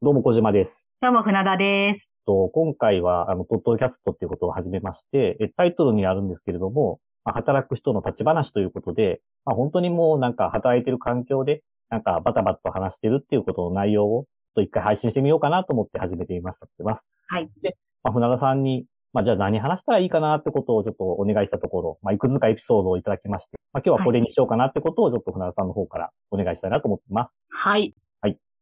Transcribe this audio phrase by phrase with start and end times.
[0.00, 0.88] どうも小島です。
[1.00, 2.08] どうも、船田です。
[2.24, 17.08] と今回は、あの、ポッドキャストっていうことを始めまして、えタイトルにあるんですけれども、まあ働く人の立ち話ということで、まあ、本当にもうなんか働いてる環境で、なんかバタバタと話してるっていうことの内容を、ちょっと一回配信してみようかなと思って始めてみましたってます。
[17.26, 17.50] はい。
[17.60, 27.42] で、まあ、船田さんに、まあ、じゃあ何話したらいいかなってことをちょっとお願いしたところ、まあ、いくつかエピソードをいただきまして、まあ、今日はこれにしようかなってことをちょっと船田さんの方からお願いしたいなと思ってます。
[27.48, 27.96] はい。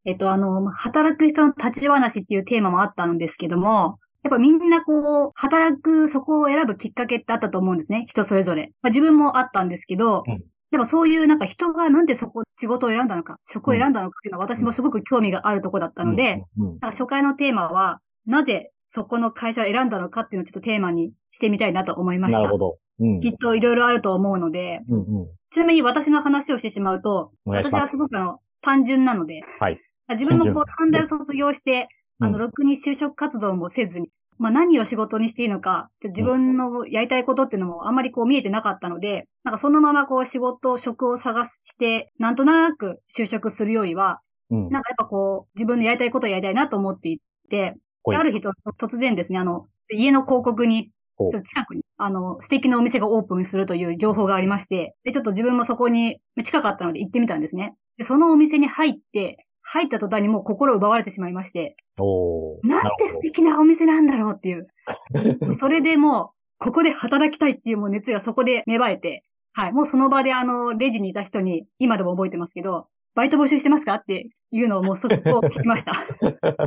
[0.07, 0.13] はい。
[0.13, 8.07] えっと、あの、働く人の立ち話っていうテーマもあったんですけども、やっぱみんなこう、働く、そこを選ぶきっかけってあったと思うんですね。
[8.09, 8.73] 人それぞれ。
[8.83, 10.43] まあ、自分もあったんですけど、うん
[10.73, 16.43] でもそういうなんか人がなんでそこ、仕事を選んだのか、職を選んだのかっていうのは私もすごく興味があるところだったので、
[16.83, 22.41] 初回のテーマは、なぜそこの会社を選んだのかっていうのをちょっとテーマにしてみたいなと思いました。
[22.41, 22.79] なるほど。
[22.99, 23.21] うん。
[23.21, 25.29] きっといろいろあると思うので、うんうん。
[25.51, 27.87] ちなみに私の話をしてしまうと、私は。
[27.89, 29.81] すごくあの、単純なので、はい。
[30.15, 31.89] 自分もこう、単短大を卒業して、
[32.21, 44.69] あの、うんろくに就職活動もせずに、まあ何を仕事にしていいのか、自分のやりたいことっていうのもあんまりこう見えてなかったので、なんかそのままこう仕事、職を探して、なんとなく就職するよりは、うん。
[44.69, 51.31] なんかやっぱこう、自分のやりたいことをやりたいなと思っていて、ある日と突然ですね、あの、家の広告に、ほう。
[51.33, 57.75] ちょっと近くに、あの、素敵なお店がオープンするという情報がありまして、で、ちょっと自分もそこに近かったので行ってみたんですね。
[57.97, 64.69] で、そのお店に入って、入った途端にもう心を奪われてしまいまして、おーなんて素敵なお店なんだろうっていう。
[65.59, 72.87] それでもう、ここで働きたいっていうもう熱がそこで芽生えて、はい、もうその場であの、レジにいた人に、今でも覚えてますけど、
[73.17, 75.95] バイト募集してますかっていうのをもうそこ聞きました。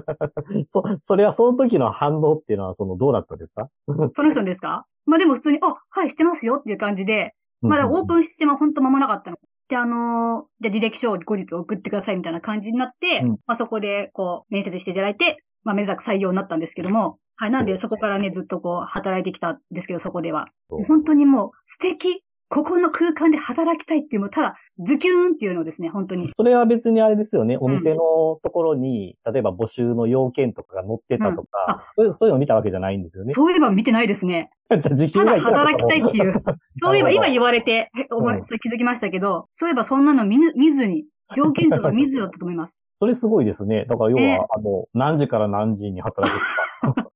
[0.69, 3.69] そ、それはその時の反応っていうのは、その、どうだったですか？
[4.13, 4.85] その人ですか？
[5.05, 8.19] まあでも普通に、あ、はい、してますよっていう感じで、まだオープン。
[8.19, 9.37] ンしてもほんと間もなかったの。
[9.69, 13.29] で、あのーじゃあ履歴書を後日送ってくださいみたいな感じになって、うん。
[13.45, 20.47] まあそこでこう、面接していただいて、まあめでたく採用になったんですけども、はい、なんでそこからね、ずっとこう、働いてきたんですけど、そこでは。
[20.87, 26.31] 本当にもう、素敵ここの空間で働きたいっていう、もうただ、ズキューンっていうのをですね、本当に。
[26.35, 27.57] それは別にあれですよね。
[27.61, 33.33] お店のところに、例えば募集の要件とかが載ってたとか、そういうそういうのを見たわけじゃないんですよね。
[33.35, 34.49] そういえば見てないですね。
[34.71, 36.33] じゃあ時給ただ働きたいっていう。
[36.81, 41.05] そういえば、今言われて、え思いうんそれ気づきましたけど、そういえばそんなの見ぬ見ずに、
[41.35, 42.75] 条件とか 見ずだったと思います。
[42.99, 43.85] それすごいですね。
[43.87, 46.39] だから要は、ねあの、何時から何時に働く
[46.81, 47.09] とか。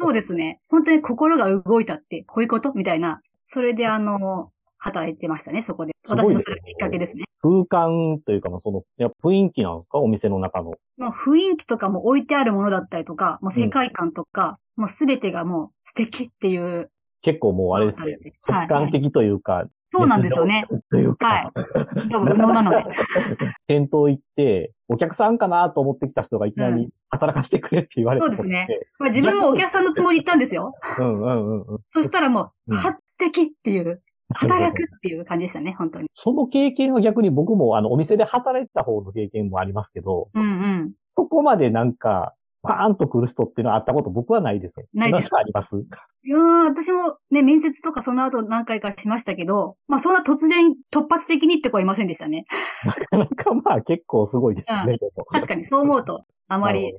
[0.00, 0.60] そうですね。
[0.68, 2.72] 本当に心が動いたって、こういうこと？
[2.72, 3.20] みたいな。
[3.52, 5.92] それであの、働いてましたね、そこで。
[6.08, 7.24] 私のそれがきっかけですね。
[7.42, 9.98] 空間というか、まあその、やっぱ雰囲気なんですか？
[9.98, 10.66] お店の中の。
[10.66, 16.92] もう雰囲気とかも置いてあるものだったりとか、もう世界観とか、もうすべてがもう素敵っていう。
[17.22, 18.12] 結構もうあれですね。
[18.12, 20.68] はい直感的というか、そうなんですよね。
[20.88, 22.08] というか、はい。
[22.08, 22.76] でも無能なので。
[23.66, 28.66] 店頭行って、お客さんかなと思ってきた人がいきなうり働かしてくれって言われたそうですね
[28.98, 30.74] まあ自分もお客さんのつもりで行ったんですよ。
[30.98, 31.78] うんうんうんうん。
[31.88, 36.08] そしたらもう、うんは素敵っていう、 働くっていう感じでしたね、本当に。
[36.14, 40.92] その経験は逆に僕もあのお店で働いてた方の経験もありますけど、うんうん。
[41.12, 44.84] そこまでなんか、パーンと来る人っていうのはあったこと僕はないです。
[44.92, 45.76] ないですあります？
[45.76, 52.44] いやー、私もね、面接とかその後何回かしましたけど、まあそんな突然突発的にって子はいませんでしたね。
[53.10, 54.98] なんかまあ結構すごいですよね。
[55.00, 56.92] うん確かにそう思うと、あまり。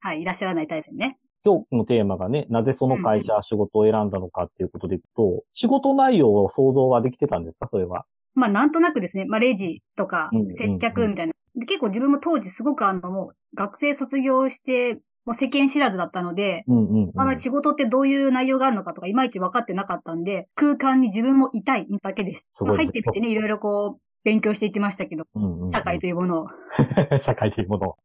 [0.00, 1.18] はい、いらっしゃらないタイプね。
[1.44, 7.68] 今日のテーマがね、なぜその会社、仕事を選んだのかっていうことでいくと、仕事内容を想像はできてたんですか？
[7.68, 8.04] それは。
[8.34, 11.32] まあなんとなくですね、まあレジとか接客みたいな。
[11.54, 17.12] で結構自分も当時すごくあのもう学生卒業して、もう世間知らずだったので、うんうん、うん。
[17.16, 22.34] あまり仕事ってどういう内容があるのかとかいまいち分かってなかったんで、空間に自分もいたいだけで。
[22.34, 26.46] すです入ってみてね、いろいろこう、勉強していきましたけど、うんうんうん社会というものを。
[27.20, 27.96] 社会というもの。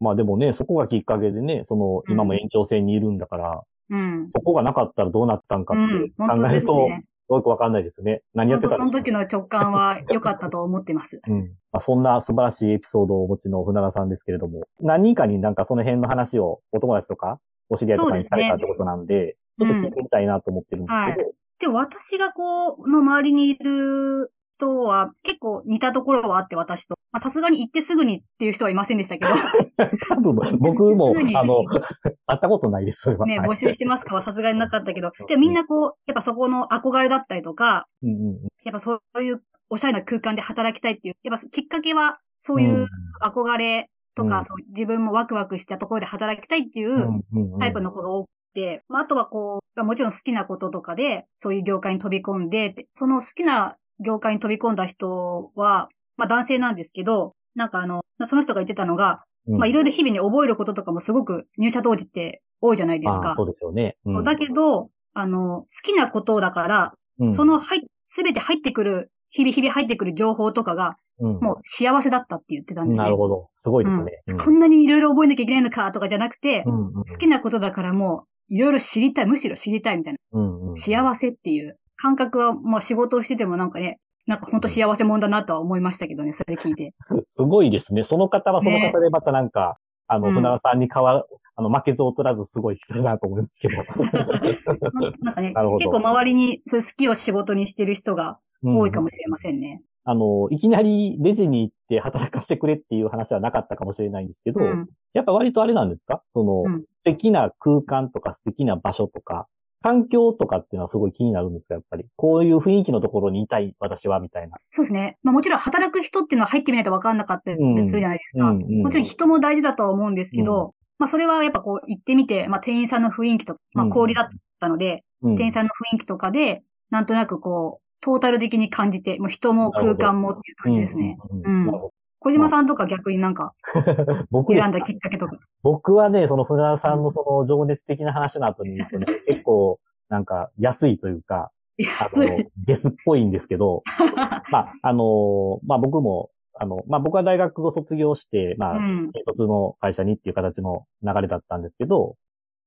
[0.00, 4.28] まあでもね、そこがきっかけでね、その、今も延長線にいるんだから、うん。
[4.28, 6.88] そこがなかったらどうなったんかって考当えると。
[7.32, 8.22] よくわかんないですね。
[8.34, 9.04] 何やってたんそのですか？
[9.04, 11.20] 時の直感は良かったと思ってます。
[11.28, 11.52] うん。
[11.70, 17.38] まあ、そんな素晴らしいエピソードをお持ちの船田さんですけれども、何人かになんかその辺の話をお友達とか、
[17.68, 21.30] お知り合いとかにされたってことなんで、ちょっと聞いてみたいなと思ってるんですけど、
[21.60, 26.96] で、私がこう、の周りにいる人は結構似たところはあって、私と。
[27.12, 29.30] まあさすがに行ってすぐにっていう人はいませんでしたけど、
[30.08, 31.64] 多分僕もあの、
[32.26, 33.26] 会ったことないです、それは。
[33.26, 33.48] ね、はい。
[33.48, 38.36] 募集してますかはさすがになかったけど、で、みんなこう、やっぱそこの憧れだったりとか、うんうんうん。
[38.64, 42.86] やっぱそういうおしゃれな空間で働きたいっていう、やっぱきっかけは、そういう
[43.22, 44.44] 憧れとか、うん。
[44.44, 47.22] そう自分もワクワクしたところで働きたいっていう
[47.58, 55.88] タイプの子が多くて、まあ、あとはこう、もちろん好きなこととかで、そういう業界に飛び込んでその好きな業界に飛び込んだ人は、
[56.20, 63.34] まあ男性なんですけど、なんかあの、その人が言ってたのが、うんまあいろいろ日々に覚えることとかもすごく入社当時って多いじゃないですか。
[63.38, 63.96] そうですよね。
[64.04, 67.60] うんだけど、あの、好きなことだから、うんその
[68.04, 73.04] すべて入ってくる、日々日々入ってくる情報とかが、うんもう幸せだったって言ってたんですね。
[73.04, 73.48] なるほど。
[73.54, 74.22] すごいですね。
[74.26, 80.18] うんこんなにいろいろ覚えなきゃいけないのかとかじゃなくて、うんうん好きなことだからもう、いろいろ知りたい、むしろ知りたいみたいな。
[80.32, 83.98] うんうん幸せっていう感覚は、まあ仕事をしててもなんかね、
[84.30, 86.94] なんか本当幸せもんだなとは思いましたけどね、それ聞いて。
[87.26, 88.04] すごいですね。
[88.04, 91.24] その方はその方でまたなんか、あの、うん船田さんに変わ、
[91.56, 93.76] あの、負けず劣らずすごい人だなと思いますけど。
[95.22, 99.82] なんかね、 結構周りにそういう好きを仕事にしてる人が多いかもしれませんね。
[100.04, 104.88] あの、いきなりレジに行って働かしてくれっていう話はなかったかもしれないんですけど、うん。
[105.12, 106.22] やっぱ割とあれなんですか？
[106.34, 109.46] その、うん素敵な空間とか素敵な場所とか、
[109.82, 112.04] 環境とかっていうのはすごい気になるんですかやっぱり。
[112.16, 114.56] こういう雰囲気のところにいたい、私は、みたいな。
[114.70, 115.18] そうですね。
[115.22, 118.50] まあもちろん働く人っていうのは入ってみないと分かんなかったりするじゃないですか。
[118.50, 124.28] うんうんもちろん人も大事だとは思うんですけど、まあそれはやっぱこう行ってみて、まあ店員さんの雰囲気とか、まあうん氷だっ
[124.60, 131.16] たので、うん店員さんの雰囲気とかで、なんとなくこう、トータル的に感じて、もう人も空間もっていう感じですね。
[131.30, 131.89] うんうんうんうんなるほ
[132.20, 135.38] 小島さんとか逆になんかど 僕選んだきっかけとか。
[135.62, 143.82] 僕はね、その船田さんのその情熱的な話の後に言うとね、 結構、なんか安いというか、安い。、ゲスっぽいんですけど、
[144.52, 149.10] まあ、あの、まあ僕も、あの、まあ僕は大学を卒業して、まあ、うん。
[149.14, 152.16] 新卒の会社にっていう形の流れだったんですけど、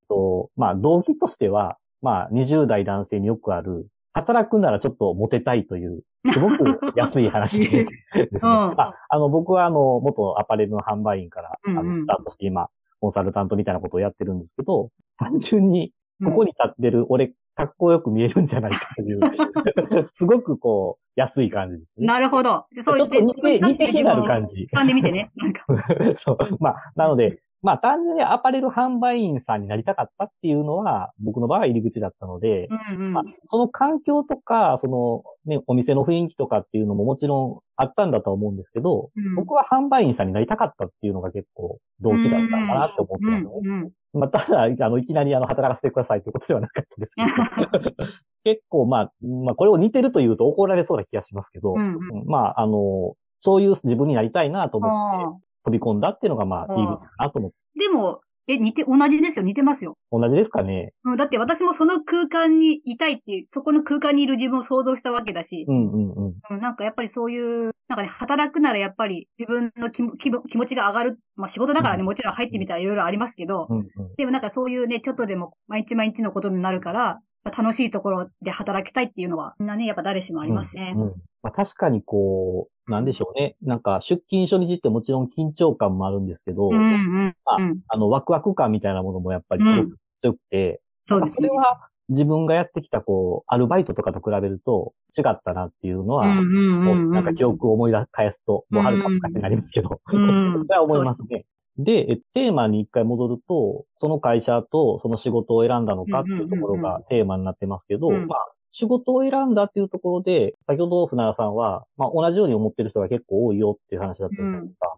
[0.08, 7.84] とまあ動機としては、まあ20代男性によくある、働くならちょっとモテたいという、すごく安い話で
[8.14, 8.52] ですね。
[8.52, 12.68] うんまあ、あの、僕はあの、元アパレルの販売員から、あの、スタートして今、
[13.00, 15.92] コンサルタントみたいなことをやってるんですけど、単純に、
[16.24, 19.20] ここに立ってる俺、かっこよく見えるんじゃないかという、
[20.12, 22.06] すごくこう、安い感じですね。
[22.06, 22.66] なるほど。
[22.74, 24.56] ちょっと似て、似て非なる感じ。
[24.56, 24.68] じ。
[24.74, 25.30] 俯瞰で見てね。
[25.36, 25.64] なんか。
[26.16, 26.38] そう。
[26.58, 33.22] まあ、なので、まあ単純にアパレル販売員さんになりたかったっていうのは、僕の場合は入り口だったので、うんうんまあ。
[33.46, 43.48] その環境とか、そのね、お店の雰囲気とかっていうのももちろんあったんだとは思うんですけど、うん僕は販売員さんになりたかったっていうのが結構動機だったのかなって思ってますね。
[43.64, 47.96] うんうんまあ、ただ、あの、いきなりあの、働かせてくださいってことではなかったですけど、
[48.44, 57.56] 結構まあ、まあ、これを似てるというと怒られそうな気がしますけど、うんうんうんまあ、あの、そういう自分になりたいなと思ってあ飛び込んだっていうのがまあ、いいかなと思って。
[57.76, 59.44] ーでも、え、似て、同じですよ。
[59.44, 59.96] 似てますよ。
[60.12, 66.34] 同じですかねうんだって私もその空間にいたいっていう、そこの空間にいる自分を想像したわけだし、うんうんうん。
[66.50, 71.18] うんなんかやっぱりそういう、なんかね、働くならやっぱり自分の気も気も気持ちが上がる。
[71.36, 80.92] まあ仕事だからね、うんもちろん入ってみたらいろいろありますけど、うんうんでもなんかそういうね、ちょっとでも毎日毎日のことになるから、楽しいところで働きたいっていうのは、みんなね、やっぱ誰しもありますね。
[80.96, 81.08] うんうん
[81.42, 83.56] まあ、確かにこう、なんでしょうね。
[83.62, 87.80] なんか出勤初日ってもちろん緊張感もあるんですけど、うんうんあうん。
[87.88, 91.58] あの、ワクワク感みたいなものもやっぱりすごく強くて、そうですねそれ。
[91.58, 101.46] は自分がやってきたこう、アルバイトとかと比べると違ったなっていうのは、うんうんうんうんなんか記憶を思い出返すと、もうはるか昔になりますけど、うん それは思いますね。
[101.78, 114.96] で、えテーマに一回戻ると、その会社とその仕事を選んだのかっていうところがテーマになってますけど、うんまあ、仕事を選んだっていうところで、先ほど船田さんは、まあ同じように思ってる人が結構多いよっていう話だったじゃないですか。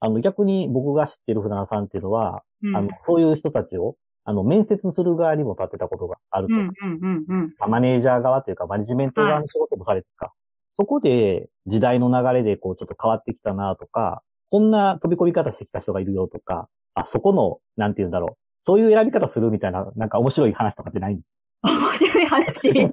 [0.00, 6.54] あの、逆に僕が知ってる船田さんっていうのは、うんあの、そういう人たちを、あの、面接する側にも立ってたことがあると。
[6.54, 10.34] うんうんうんマネージャー側というか、マネジメント側の仕事もされてた。
[10.74, 18.36] そこで、時代の流れでこう、ちょっと変わってきたなとか、こんな飛び込み方してきた人がいるよとか、あ、そこの、なんて言うんだろう。
[18.60, 21.28] そういう選び方するみたいな、なんか面白い話とかってないんです
[21.72, 22.90] 面白い話。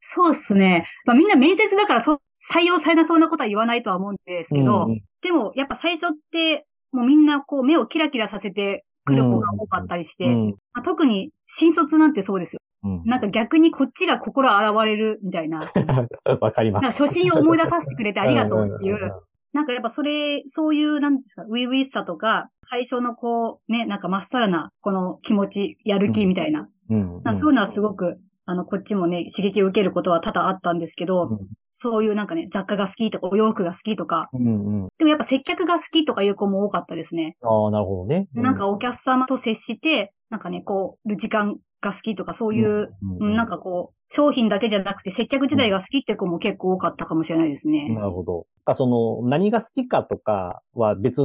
[0.00, 0.86] そうっすね。
[1.04, 2.20] まあみんな面接だからそう
[2.52, 10.50] 採用されなそうなことは言わないとは思うんですけど、うんうんでもやっぱ最初って、もうみんなこう目をキラキラさせてくる子が多かったりして、うん。
[10.72, 12.60] まあ特に新卒なんてそうですよ。
[12.84, 13.02] うん。
[13.04, 15.68] なんか逆にこっちが心洗われるみたいな。
[16.40, 17.02] わかります。
[17.02, 19.12] 初心を思い出させてくれてありがとうっていう。
[19.52, 26.68] なんかやっぱそれ、そういう、なんですか、ウィウィスさとか、最初のこう、ね、なんかまっさらな、この気持ち、やる気みたいな。
[26.90, 27.16] うん。
[27.16, 27.38] うん。
[27.38, 31.38] そういうのはすごく、あの、こっちもね、刺激を受けることは多々あったんですけど、うん
[31.80, 34.88] そういうなんかね、雑貨が好きとか、お洋服が好きとか、うんうん。
[34.98, 37.36] でもやっぱ接客が好きとかいう子も多かったですね。
[37.40, 38.26] ああ、なるほどね。
[38.34, 47.88] なんかお客様と接して、なんかね、こう、る時間が好きとか、そういう、うんなんかこう、商品だけじゃなくて接客自体が好きって子も結構多かったかもしれないですね。
[47.90, 48.46] なるほど。
[48.64, 51.22] あその、何が好きかとかは別、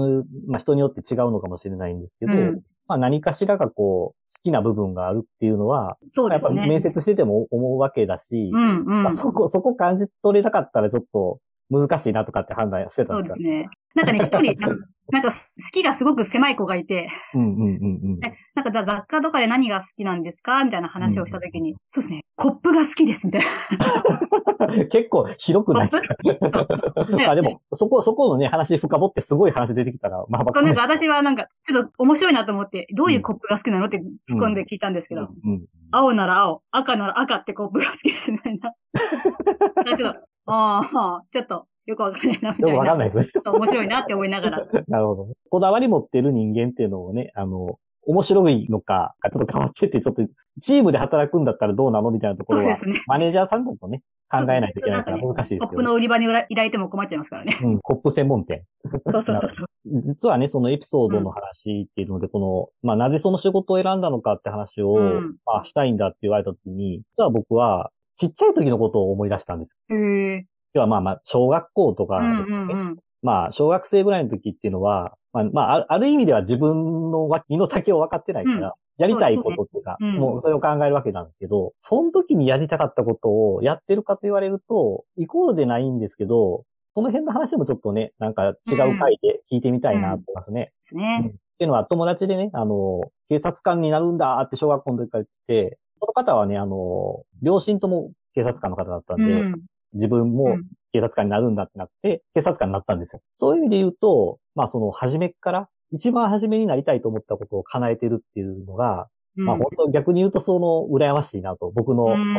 [0.48, 6.68] まあ人によって違うのかもしれないんですけど、うんまあ何かしらがこう、好きな部分があるっていうのは、やっぱそうですね。
[6.68, 9.04] 面接してても思うわけだし、うんうん。
[9.04, 11.40] まあそこ、そこ感じ取れなかったらちょっと
[11.80, 13.36] 難しいなとかって判断してたそんでか？
[13.36, 13.70] うですすね。
[13.96, 14.56] なんかね、一人、
[15.12, 15.38] なんか好
[15.72, 17.68] きがすごく狭い子がいて、うんうんうんう
[18.16, 18.20] ん。
[18.56, 20.64] なんかじゃあ雑貨とかで何が好きなんですか？
[20.64, 23.48] みたいな話をしたときに、そうですね、コップが好きです、みたいな。
[24.90, 26.16] 結構広くないですか？
[27.18, 30.76] ね あでも、そこ、そこのね、話深掘ってすごい話出てきたら、まあ、なん。
[30.76, 33.86] か私はなんか、ちょっと面白いなと思って、どういうコップが好きなの？
[33.86, 33.98] って
[34.30, 35.66] 突っ込んで聞いたんですけど、うんうん
[35.96, 38.74] 青なら青、赤なら赤ってコップが好きですみたいな。
[39.86, 40.16] だけど、
[40.46, 42.68] ああ、ちょっとよくわかんないな、みたいな。
[42.68, 43.44] でもわかんないですね。
[43.46, 44.68] 面白いなって思いながら。
[44.88, 45.28] なるほど。
[45.50, 50.24] こだわり持ってる人間っていうのをね、あの、面白いのか、ちょっと変わってて、ちょっと、
[50.62, 53.02] チームで働くんだったらどうなのみたいなところは、ね。
[53.08, 55.68] マネージャーさんとね、考えないといけないから難しいですけど。
[55.68, 57.58] コップの売り場に依頼いても困っちゃいますからね。
[57.62, 58.64] うん、コップ専門店。
[59.12, 59.68] そうそうそうそう。
[60.02, 69.78] 実はね、そのエピソードの話っていうので、この、まあ、なぜその仕事を選んだのかって話を、うんまあ、したいんだって言われた時に、実は僕は、ちっちゃい時のことを思い出したんです。
[69.90, 70.46] へえ。
[70.74, 72.98] 要はまあまあ、小学校とかうんうんうん。
[73.22, 86.66] まあ、小学生ぐらいの時っていうのは、まあ、まあ、あある意味では自分のわ身の丈を分かってないから、やりたいことっていうか、もうそれを考えるわけなんですけど、その時にやりたかったことをやってるかと言われると、イコールでないんですけど、
[86.96, 90.66] その辺の話もちょっとね、なんか違う回で聞いてみたいなと思いますね。
[90.66, 91.32] ですね。
[91.34, 95.80] っていうのは友達でね、あの、警察官になるんだって小学校の時から言って
[96.16, 99.62] の方はね、あの、両親とも警察官の方だったんうで、ん。
[99.94, 103.22] 自分もうん警察官になるんだってなって、警察官になったんですよ。
[103.34, 112.34] そういう意味で言うと、まあその初めっから、一番初めになりたいと思ったことを叶えてるっていうのが、うんまあ本当逆に言うとその羨ましいなと、僕の、うん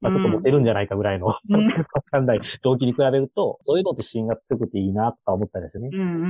[0.00, 1.68] まあちょっと持ってるんじゃないかぐらいの、わうん
[2.10, 5.90] かんない動機に比べると、そういうのって芯が強くていいなとか思ったんですよね。
[5.92, 6.24] うんうんうんう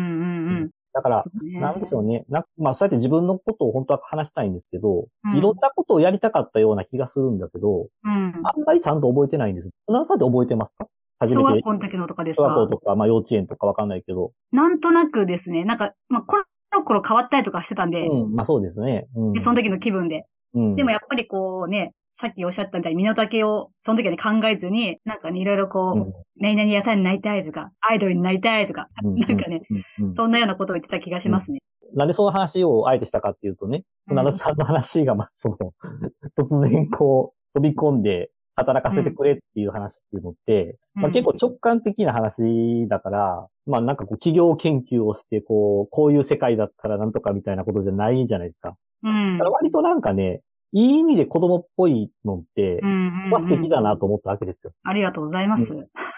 [0.65, 0.71] ん。
[0.93, 1.25] だから、
[1.61, 2.25] なんでしょうね。
[2.29, 8.11] なまあ、そうやって自分のことを本当は話したいんですけど、うんいろんなことをやりたかったような気がするんだけど、うん。
[8.11, 9.71] あんまりちゃんと覚えてないんです。
[9.89, 10.87] 何さんって覚えてますか？
[11.19, 14.33] 初めて、小学校の時のとかです小か学校とか、まあ幼稚園とかわかんないけど。
[14.53, 16.45] なんとなくですね、なんか、まあ、コロ
[16.85, 19.07] コロ変わったりとかしてたんで、うん、まあそうですね。
[19.15, 19.33] うん。
[19.33, 20.27] でその時の気分で。
[20.55, 29.63] うん、でもやっぱりこうね、さっきおっしゃったみたいに身の丈をその時はね考えずに、なんかね、いろいろこう、うん、何々屋さんになりたいとか、アイドルになりたいとか、うんなんかね、
[29.99, 31.59] うんうんそんなようなことを言ってた気がしますね。
[31.95, 35.57] なんでその話をあえてしたかっていうとね、うん船田さんの話が、まあ、その、
[36.39, 48.77] 突然こう、飛び込んで働かせてくれっていう話っていうのって、まあ、結構直感的な話だから、まあなんかこう企業研究をして、こう、こういう世界だったらなんとかみたいなことじゃないじゃないですか。
[49.03, 49.39] うん。
[49.39, 54.73] だから割となんかね、いい意味で子供っぽいのって、うんうんうんまあ素敵だなと思ったわけですよ。
[54.85, 55.75] ありがとうございます。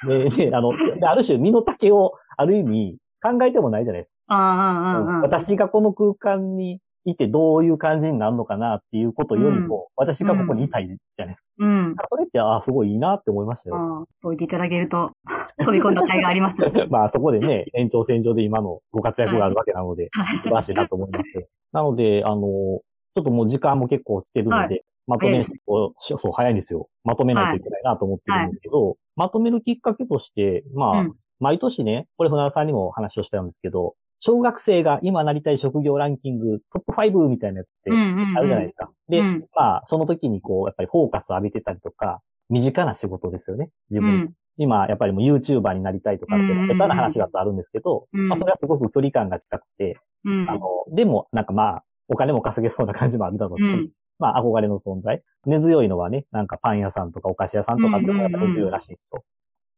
[0.06, 5.12] で、であの、である種身の丈をある意味考えてもないじゃないですああ、ああ、か。
[5.12, 5.20] ああ。
[5.22, 11.46] 私がこの空間にいてどういう感じになるのかなっていうことよりも、私がここにいたいじゃないですか。
[11.58, 11.96] うん。
[12.08, 14.06] それって、ああ、すごいいいなって思いましたよ。
[14.22, 15.12] そう言っていただけると、
[15.58, 16.62] 飛び込んだ甲斐があります。
[16.90, 21.46] まあそこでね、延長線上で今のご活躍があるわけなので、はい素晴らしいなと思いますけど。
[21.72, 22.80] なので、あの、
[23.14, 26.88] ちょっともう時間も結構来てるので、はいまとめ早いですを、そう、早いんですよ。
[27.04, 37.90] まとめないといけないなと思ってるんですけど、まとめるきっかけとして、まあ、うん毎年ね、これ船田さんにも話をしたんですけど、小学生が今なりたい職業ランキングトップ5みたいなやつって。
[37.90, 38.90] あるじゃないですか。
[39.08, 44.22] で、うんまあ、その時にこう、やっぱりフォーカスを浴びてたりとか、身近な仕事ですよね、自分に。
[44.22, 44.32] うん。
[44.56, 50.48] 今、やっぱりもう YouTuber になりたいとかって、下手な話だとあるんですけど、うんまあ、それはすごく距離感が近くて、うん。
[50.48, 50.60] あの、
[50.94, 55.22] でも、なんかまあ、お金も稼げそうな感じもあるだろうし、うんまあ、憧れの存在。
[55.46, 59.24] 根強いのはね、なんかパン屋さんとかお菓子屋さんとかってやっぱ根強いらしいんですよ。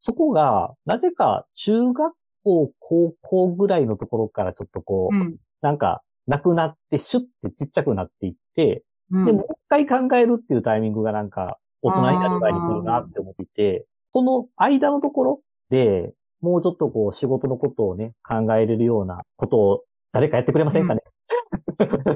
[0.00, 2.14] そこが、なぜか中学
[2.45, 5.37] 校、高校ぐらいのところからちょっとこう、うん。
[5.62, 9.26] なんか、なくなって、シュッてちっちゃくなっていって、うん。
[9.26, 15.40] で、もう一回考えるっていうタイミングがなんか、大人になる前に来るなって思っていて、この間のところ
[15.71, 21.02] で、もうちょっとこう仕事のことをね、考えれるようなことを誰かやってくれませんかね、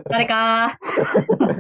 [0.09, 0.79] 誰か、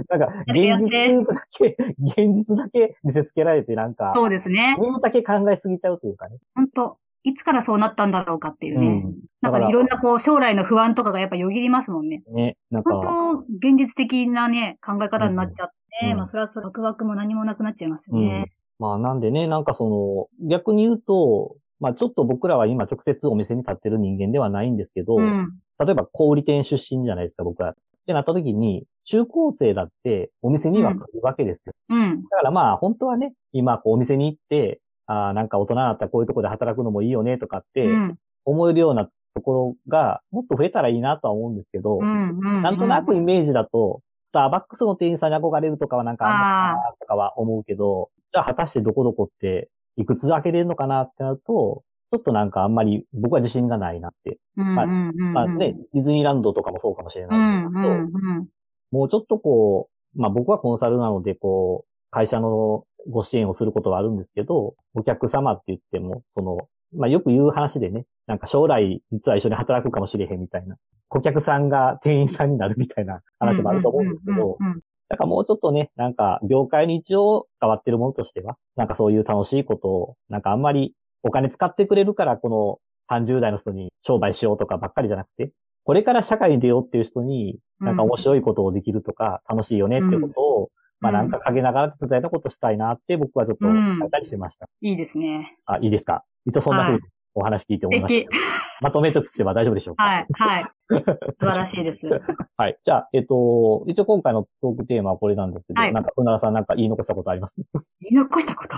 [0.08, 4.76] なんか、やりやすい現実だけ、現実だけ見せつけられてなんか、そうですね。
[4.78, 6.38] ものだけ考えすぎちゃうというかね。
[6.54, 8.86] 本当いつからそうなったんだろうかっていうね。
[8.86, 9.14] うん。
[9.42, 12.22] なんかいろんなこう将来の不安とかがやっぱよぎりますもんね。
[12.28, 18.52] ね、なんか、本当現実的なね、考え方になっちゃって、うんまあそれはそれ、ワクワクも何もなくなっちゃいますようんね。。
[18.78, 25.58] まあなんでね、なんかその、逆に言うと、まあちょっと僕らは今直接お店に立ってる人間ではないんですけど、うん。
[25.78, 27.74] 例えば小売店出身じゃないですか、僕は。
[28.10, 31.74] ってなった時に、中高生だってお店には来るわけですよ。
[31.88, 32.22] うん。
[32.22, 38.18] だからまあ本当はね、今こうお店に行って、ああ、なんか大人だったらこういうところで働くのもいいよねとかってうん。
[38.44, 42.38] 思えるようなところがもっと増えたらいいなとは思うんですけど、うん。
[42.38, 42.62] うん。
[42.62, 54.38] なんとなくイメージだと、スターバックスの店員さんに憧れるとかはなんかあんのかなとかは思うけど、じゃあ果たしてどこどこっていくつ開けれるのかなってなると、ちょっとなんかあんまり僕は自信がないなって。
[54.56, 57.78] まあまあね、ディズニーランドとかもそうかもしれないけど、
[58.90, 66.58] もうちょっとこう、まあ僕はコンサルなので、こう、会社のご支援をすることはあるんですけど、お客様って言っても、その、
[66.96, 70.76] まあよく言う話でね、なんか将来実は一緒に働くかもしれへんみたいな、
[71.08, 74.58] 顧客さんが店員さんになるみたいな話もあると思うんですけど、
[75.08, 82.48] だからもうちょっとね、なんか業界に一応変わってるものとしては、なんかそういう楽しいことを、なんかあんまりお金使ってくれるからこ
[83.10, 85.52] の30代の人に商売しようとかばっかりじゃなくて、
[85.84, 94.68] これから社会に出ようっていう人に、なんか面白いことをできるとか、楽しいよねってことを、まあなんか陰ながら伝えたことしたいなって僕はちょっと書いたりしました。
[94.82, 95.56] いいですね。
[95.66, 96.22] あ、いいですか？
[96.46, 97.02] 一応そんな風に
[97.34, 98.30] お話聞いて思いました。
[98.82, 100.04] まとめとしては大丈夫でしょうか？
[100.04, 100.64] はい、はい。
[100.90, 101.00] 素
[101.40, 102.06] 晴らしいです。
[102.56, 102.78] はい。
[102.84, 107.54] じゃあ、えっと、一応今回のトークテーマはこれなんですけど、はい、なんか、ふならさんなんか言い残したことあります？
[108.00, 108.76] 言い残したこと？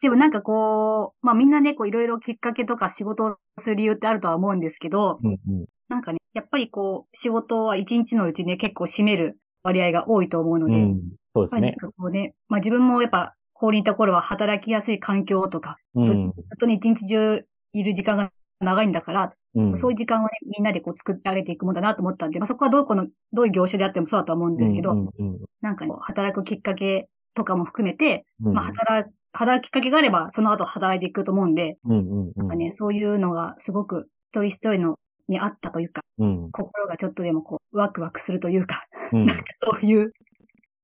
[0.00, 11.00] でもなんかこう、まあみんなね、こういろいろきっかけとか仕事をする理由ってあるとは思うんですけど、うんうん、なんかね、やっぱりこう、仕事は一日のうちね、結構占める割合が多いと思うので、うん、
[11.34, 11.76] そうですね。
[11.80, 34.98] こうね、まあ自分もやっぱ、こにいた頃は働きやすい環境とか、うん、本当に一日中いる時間が長いんだから、うん、そういう時間をね、みんなでこう作ってあげていくもんだなと思ったんで、まあそこはどこの、どういう業種であってもそうだと思うんですけど、うんうんうん、なんか、ね、働くきっかけとかも含めて、うん、まあ働、働くきっかけがあれば、その後働いていくと思うんで、うんうんうん、なんかね、そういうのがすごく一人一人の
[35.28, 40.12] にあったというか、うん、心がちょっとでもこう、ワクワクするというか、うん、なんかそういう、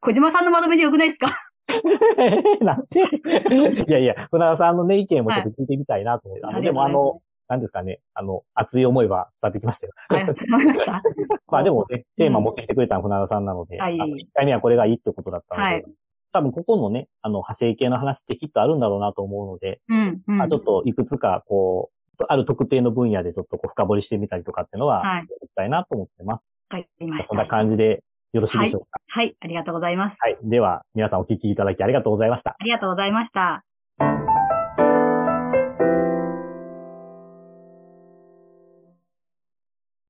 [0.01, 1.47] 小島さんのまとめでよくないですか？
[2.61, 2.99] なんて
[3.89, 9.93] いやいや、船田さんのね、意見もちょっと聞いてみたいなと思って、はい、あの、でもあの、なんですかね、あの、熱い思いは伝わってきましたよ。
[10.09, 11.03] はい、伝わりました。
[11.51, 15.85] まあでもね、テーマ持ってきてくれたのは船田さんなので、はい、1回目はこれがいいってことだったので、はい、
[16.33, 25.27] 多分ここのね、あの、派生系の話ってきっとあるんだろうなと思うので、うん、うん、まあちょっといくつか、こう、ある特定の分野でちょっとこう深掘りしてみたりとかっていうのは、はい。
[25.55, 26.47] たいなと思ってます。
[26.71, 27.27] わかりました。
[27.29, 29.37] そんな感じでよろしいでしょうか、はい、はい。
[29.41, 30.17] ありがとうございます。
[30.21, 30.39] はい。
[30.43, 32.57] では、皆さんお聞きいただきありがとうございました。
[32.59, 33.70] ありがとうございました。